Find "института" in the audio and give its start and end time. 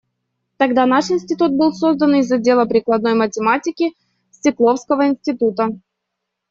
5.07-5.75